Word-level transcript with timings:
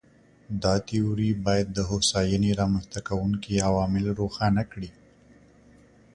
دا 0.63 0.73
تیوري 0.87 1.31
باید 1.45 1.67
د 1.73 1.79
هوساینې 1.89 2.51
رامنځته 2.59 2.99
کوونکي 3.07 3.53
عوامل 3.69 4.05
روښانه 4.19 4.63
کړي. 4.71 4.91